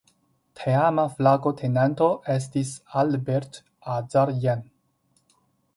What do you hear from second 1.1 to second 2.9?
flagotenanto estis